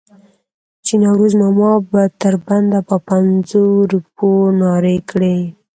[0.85, 4.29] چې نوروز ماما به تر بنده په پنځو روپو
[4.61, 5.37] نارې کړې.